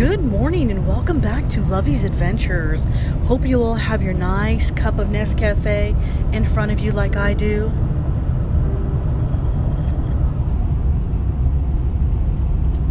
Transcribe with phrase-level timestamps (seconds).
[0.00, 2.86] Good morning and welcome back to Lovey's Adventures.
[3.26, 5.94] Hope you all have your nice cup of Nescafe
[6.32, 7.70] in front of you like I do.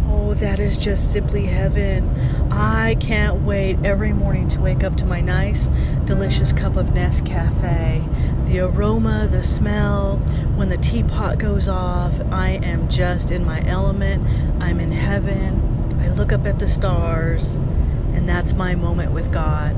[0.08, 2.08] Oh, that is just simply heaven.
[2.52, 5.68] I can't wait every morning to wake up to my nice,
[6.04, 8.46] delicious cup of Nescafe.
[8.46, 10.18] The aroma, the smell,
[10.54, 14.24] when the teapot goes off, I am just in my element.
[14.62, 15.69] I'm in heaven.
[16.00, 17.56] I look up at the stars,
[18.14, 19.76] and that's my moment with God.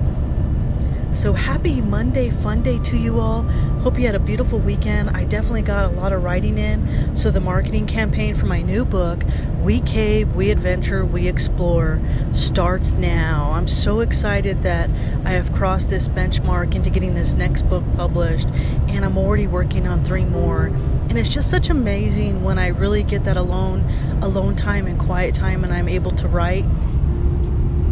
[1.12, 3.43] So happy Monday fun day to you all.
[3.83, 5.11] Hope you had a beautiful weekend.
[5.11, 7.15] I definitely got a lot of writing in.
[7.15, 9.23] So the marketing campaign for my new book,
[9.61, 12.01] We Cave, We Adventure, We Explore,
[12.33, 13.52] starts now.
[13.52, 14.88] I'm so excited that
[15.27, 18.49] I have crossed this benchmark into getting this next book published,
[18.88, 20.69] and I'm already working on three more.
[21.10, 23.83] And it's just such amazing when I really get that alone,
[24.23, 26.65] alone time and quiet time, and I'm able to write,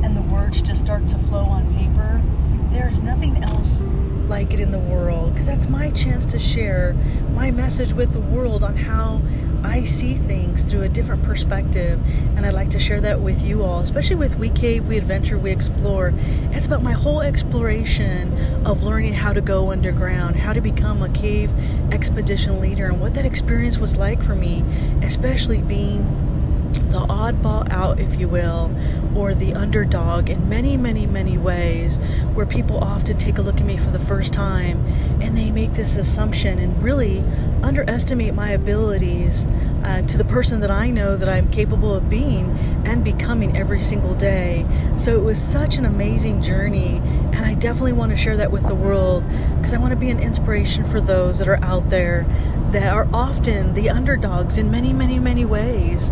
[0.02, 2.22] and the words just start to flow on paper.
[2.70, 3.80] There's nothing else
[4.28, 6.94] like it in the world because that's my chance to share
[7.32, 9.20] my message with the world on how
[9.64, 12.00] I see things through a different perspective,
[12.36, 15.38] and I'd like to share that with you all, especially with We Cave, We Adventure,
[15.38, 16.14] We Explore.
[16.52, 21.08] It's about my whole exploration of learning how to go underground, how to become a
[21.10, 21.52] cave
[21.92, 24.64] expedition leader, and what that experience was like for me,
[25.02, 26.29] especially being
[26.72, 28.74] the oddball out, if you will,
[29.16, 31.98] or the underdog in many, many, many ways,
[32.34, 34.84] where people often take a look at me for the first time
[35.20, 37.20] and they make this assumption and really
[37.62, 39.46] underestimate my abilities
[39.84, 42.50] uh, to the person that I know that I'm capable of being
[42.84, 44.66] and becoming every single day.
[44.96, 47.00] So it was such an amazing journey,
[47.32, 50.10] and I definitely want to share that with the world because I want to be
[50.10, 52.26] an inspiration for those that are out there
[52.72, 56.10] that are often the underdogs in many, many, many ways.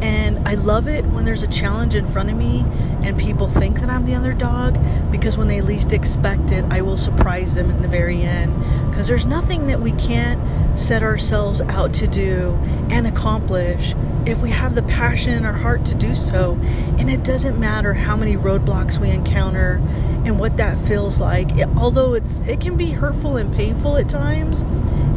[0.00, 2.64] And I love it when there's a challenge in front of me
[3.02, 4.76] and people think that I'm the underdog
[5.10, 8.54] because when they least expect it, I will surprise them in the very end.
[8.90, 12.52] Because there's nothing that we can't set ourselves out to do
[12.90, 13.94] and accomplish
[14.26, 16.58] if we have the passion in our heart to do so.
[16.98, 19.80] And it doesn't matter how many roadblocks we encounter
[20.24, 21.56] and what that feels like.
[21.56, 24.64] It, although it's it can be hurtful and painful at times,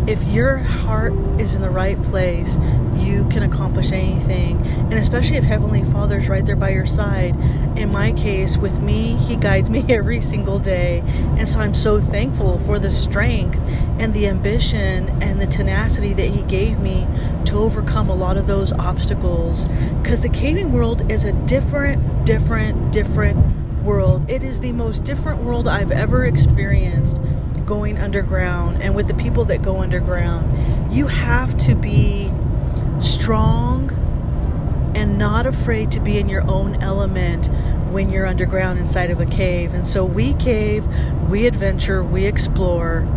[0.07, 2.57] if your heart is in the right place,
[2.95, 4.66] you can accomplish anything.
[4.66, 7.35] And especially if Heavenly Father's right there by your side.
[7.78, 11.03] In my case, with me, He guides me every single day.
[11.38, 13.59] And so I'm so thankful for the strength
[14.00, 17.06] and the ambition and the tenacity that He gave me
[17.46, 19.66] to overcome a lot of those obstacles.
[20.01, 23.38] Because the caving world is a different, different, different
[23.84, 24.29] world.
[24.29, 27.19] It is the most different world I've ever experienced
[27.67, 30.91] going underground and with the people that go underground.
[30.91, 32.31] You have to be
[33.00, 33.91] strong
[34.95, 37.51] and not afraid to be in your own element
[37.91, 39.73] when you're underground inside of a cave.
[39.75, 40.88] And so we cave,
[41.29, 43.07] we adventure, we explore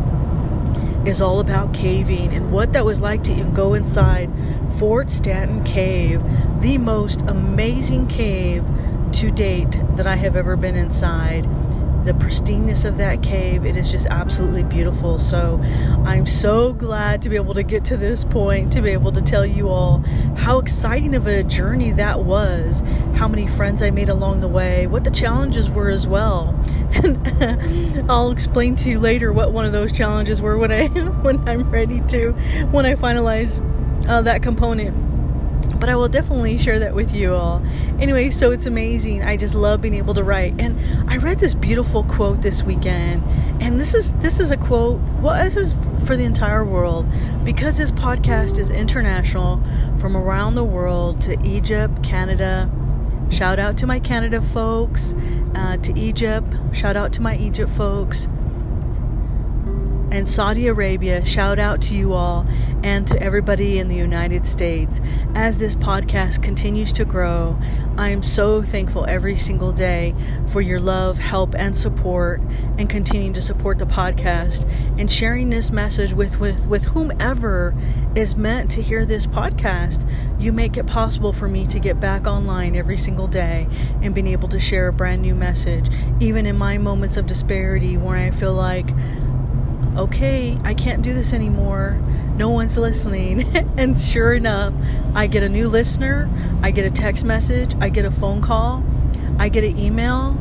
[1.07, 4.31] is all about caving and what that was like to even go inside
[4.79, 6.23] Fort Stanton Cave,
[6.61, 8.63] the most amazing cave
[9.13, 11.49] to date that I have ever been inside
[12.05, 13.65] the pristineness of that cave.
[13.65, 15.19] It is just absolutely beautiful.
[15.19, 15.61] So
[16.05, 19.21] I'm so glad to be able to get to this point, to be able to
[19.21, 19.99] tell you all
[20.37, 22.83] how exciting of a journey that was,
[23.15, 26.57] how many friends I made along the way, what the challenges were as well.
[27.01, 30.89] And I'll explain to you later what one of those challenges were when I
[31.23, 32.33] when I'm ready to,
[32.73, 33.61] when I finalize
[34.09, 35.10] uh, that component
[35.81, 37.65] but I will definitely share that with you all.
[37.99, 39.25] Anyway, so it's amazing.
[39.25, 40.55] I just love being able to write.
[40.61, 40.79] And
[41.11, 43.25] I read this beautiful quote this weekend,
[43.63, 45.01] and this is this is a quote.
[45.21, 45.75] Well, this is
[46.07, 47.07] for the entire world
[47.45, 49.63] because this podcast is international
[49.99, 52.71] from around the world to Egypt, Canada.
[53.31, 55.15] Shout out to my Canada folks,
[55.55, 56.55] uh, to Egypt.
[56.73, 58.29] Shout out to my Egypt folks
[60.11, 61.25] and Saudi Arabia.
[61.25, 62.47] Shout out to you all
[62.83, 65.01] and to everybody in the United States.
[65.35, 67.59] As this podcast continues to grow,
[67.97, 70.15] I am so thankful every single day
[70.49, 72.41] for your love, help, and support,
[72.79, 74.69] and continuing to support the podcast
[74.99, 77.75] and sharing this message with, with, with whomever
[78.15, 80.11] is meant to hear this podcast.
[80.41, 83.69] You make it possible for me to get back online every single day
[84.01, 85.89] and being able to share a brand new message,
[86.21, 88.89] even in my moments of disparity where I feel like
[89.97, 91.99] okay, I can't do this anymore.
[92.37, 93.43] No one's listening.
[93.77, 94.73] and sure enough,
[95.15, 96.31] I get a new listener,
[96.63, 98.85] I get a text message, I get a phone call,
[99.39, 100.37] I get an email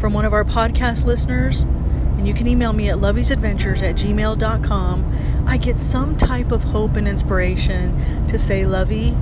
[0.00, 1.62] from one of our podcast listeners.
[1.62, 5.44] And you can email me at loveysadventures at gmail.com.
[5.46, 9.16] I get some type of hope and inspiration to say, Lovey,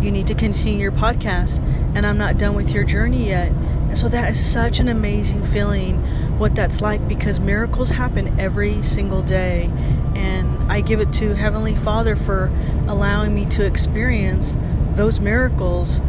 [0.00, 1.58] you need to continue your podcast,
[1.94, 3.48] and I'm not done with your journey yet.
[3.48, 6.02] And so that is such an amazing feeling
[6.42, 9.70] what that's like because miracles happen every single day.
[10.16, 12.50] And I give it to Heavenly Father for
[12.88, 14.56] allowing me to experience
[14.96, 16.00] those miracles.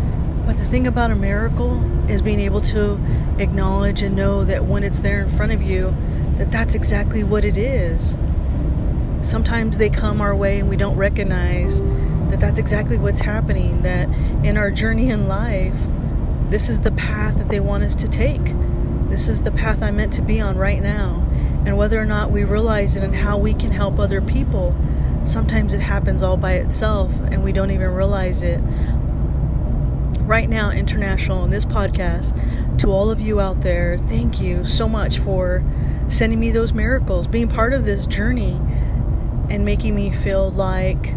[0.47, 2.99] But the thing about a miracle is being able to
[3.37, 5.95] acknowledge and know that when it's there in front of you,
[6.37, 8.17] that that's exactly what it is.
[9.21, 11.79] Sometimes they come our way and we don't recognize
[12.31, 14.09] that that's exactly what's happening, that
[14.43, 15.77] in our journey in life,
[16.49, 18.41] this is the path that they want us to take.
[19.13, 21.23] This is the path I'm meant to be on right now.
[21.67, 24.75] And whether or not we realize it and how we can help other people,
[25.23, 28.59] sometimes it happens all by itself and we don't even realize it.
[30.21, 34.89] Right now, International, in this podcast, to all of you out there, thank you so
[34.89, 35.63] much for
[36.07, 38.59] sending me those miracles, being part of this journey
[39.47, 41.13] and making me feel like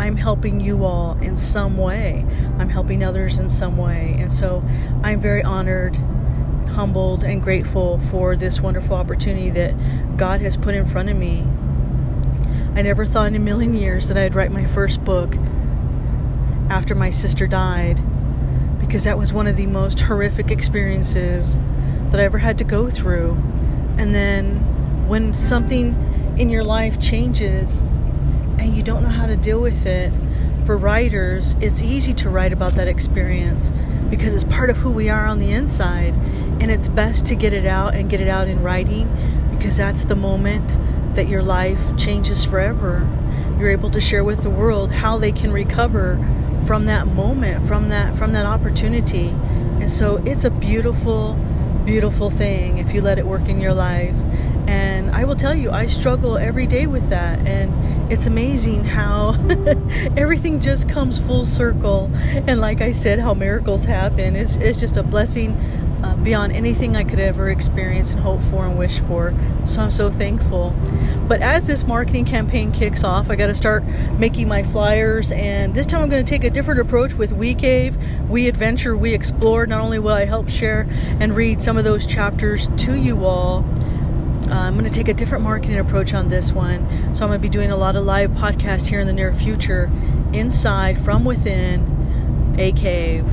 [0.00, 2.26] I'm helping you all in some way.
[2.58, 4.16] I'm helping others in some way.
[4.18, 4.64] And so
[5.04, 5.96] I'm very honored,
[6.70, 11.44] humbled, and grateful for this wonderful opportunity that God has put in front of me.
[12.74, 15.34] I never thought in a million years that I'd write my first book
[16.70, 18.00] after my sister died
[18.78, 21.58] because that was one of the most horrific experiences
[22.10, 23.32] that I ever had to go through.
[23.98, 25.94] And then when something
[26.38, 27.82] in your life changes
[28.58, 30.12] and you don't know how to deal with it,
[30.64, 33.70] for writers, it's easy to write about that experience
[34.08, 36.14] because it's part of who we are on the inside.
[36.60, 39.08] And it's best to get it out and get it out in writing
[39.50, 40.74] because that's the moment
[41.14, 43.08] that your life changes forever.
[43.58, 46.16] You're able to share with the world how they can recover
[46.66, 49.28] from that moment, from that from that opportunity.
[49.80, 51.36] And so it's a beautiful
[51.84, 54.14] beautiful thing if you let it work in your life.
[54.66, 57.40] And I will tell you, I struggle every day with that.
[57.46, 59.30] And it's amazing how
[60.16, 62.10] everything just comes full circle.
[62.14, 64.36] And like I said, how miracles happen.
[64.36, 65.58] It's, it's just a blessing
[66.02, 69.34] uh, beyond anything I could ever experience and hope for and wish for.
[69.66, 70.74] So I'm so thankful.
[71.28, 73.84] But as this marketing campaign kicks off, I got to start
[74.18, 75.32] making my flyers.
[75.32, 77.96] And this time I'm going to take a different approach with We Cave,
[78.28, 79.66] We Adventure, We Explore.
[79.66, 80.86] Not only will I help share
[81.20, 83.64] and read some of those chapters to you all.
[84.48, 86.88] Uh, I'm going to take a different marketing approach on this one.
[87.14, 89.32] So, I'm going to be doing a lot of live podcasts here in the near
[89.32, 89.88] future
[90.32, 93.26] inside from within a cave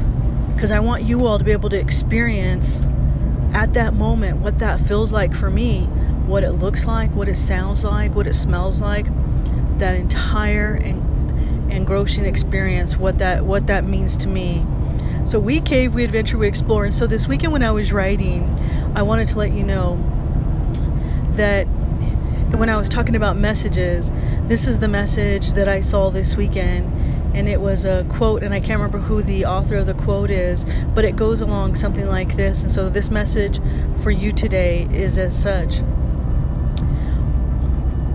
[0.58, 2.82] because I want you all to be able to experience
[3.54, 5.82] at that moment what that feels like for me,
[6.26, 9.06] what it looks like, what it sounds like, what it smells like,
[9.78, 14.66] that entire engrossing experience, what that what that means to me.
[15.28, 16.86] So we cave, we adventure, we explore.
[16.86, 18.44] And so this weekend when I was writing,
[18.96, 19.98] I wanted to let you know
[21.34, 21.66] that
[22.56, 24.12] when I was talking about messages,
[24.48, 26.92] this is the message that I saw this weekend
[27.38, 30.32] and it was a quote, and I can't remember who the author of the quote
[30.32, 32.64] is, but it goes along something like this.
[32.64, 33.60] And so, this message
[34.02, 35.84] for you today is as such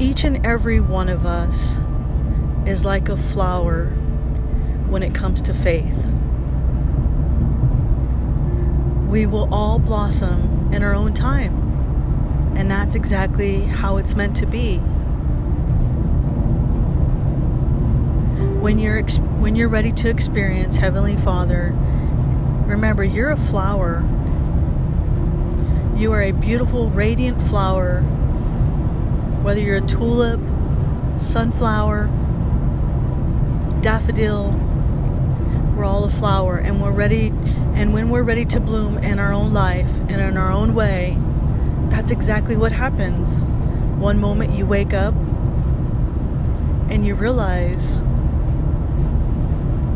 [0.01, 1.79] Each and every one of us
[2.67, 3.87] is like a flower
[4.89, 6.05] when it comes to faith.
[9.09, 14.47] We will all blossom in our own time, and that's exactly how it's meant to
[14.47, 14.81] be.
[18.63, 19.03] When you're
[19.41, 21.75] when you're ready to experience heavenly father
[22.65, 24.05] remember you're a flower.
[25.97, 28.03] You are a beautiful radiant flower.
[29.43, 30.41] Whether you're a tulip
[31.19, 32.07] sunflower
[33.83, 34.53] daffodil
[35.77, 36.59] we're all a flower.
[36.59, 37.33] And we're ready
[37.75, 41.19] and when we're ready to bloom in our own life and in our own way
[41.89, 43.45] that's exactly what happens.
[43.99, 45.15] One moment you wake up
[46.89, 48.03] and you realize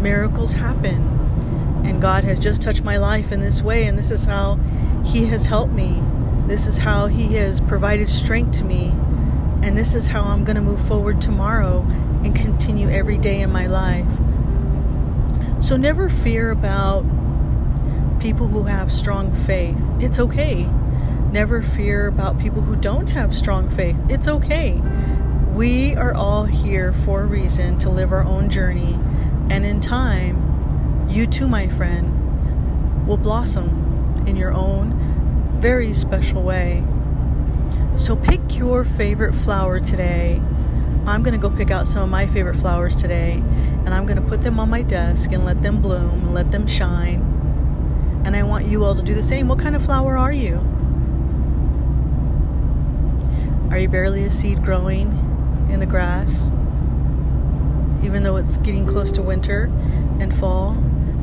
[0.06, 1.82] miracles happen.
[1.84, 4.54] And God has just touched my life in this way, and this is how
[5.04, 6.00] He has helped me.
[6.46, 8.92] This is how He has provided strength to me.
[9.62, 11.80] And this is how I'm going to move forward tomorrow
[12.22, 14.06] and continue every day in my life.
[15.60, 17.02] So never fear about
[18.20, 19.82] people who have strong faith.
[19.98, 20.68] It's okay.
[21.32, 23.98] Never fear about people who don't have strong faith.
[24.08, 24.80] It's okay.
[25.52, 28.96] We are all here for a reason to live our own journey
[29.50, 36.84] and in time, you too, my friend, will blossom in your own very special way.
[37.96, 40.42] So pick your favorite flower today.
[41.06, 43.34] I'm going to go pick out some of my favorite flowers today,
[43.84, 46.50] and I'm going to put them on my desk and let them bloom and let
[46.50, 47.22] them shine.
[48.24, 49.46] And I want you all to do the same.
[49.46, 50.56] What kind of flower are you?
[53.70, 55.08] Are you barely a seed growing
[55.70, 56.50] in the grass?
[58.02, 59.64] Even though it's getting close to winter
[60.20, 60.74] and fall,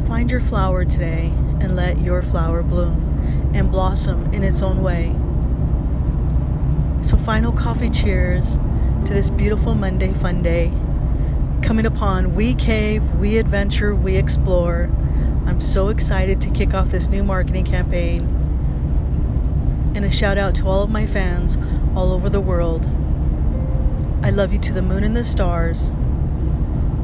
[0.07, 5.13] find your flower today and let your flower bloom and blossom in its own way.
[7.03, 8.57] So, final coffee cheers
[9.05, 10.71] to this beautiful Monday fun day.
[11.61, 14.89] Coming upon We Cave, We Adventure, We Explore.
[15.45, 18.21] I'm so excited to kick off this new marketing campaign.
[19.95, 21.57] And a shout out to all of my fans
[21.95, 22.85] all over the world.
[24.23, 25.91] I love you to the moon and the stars.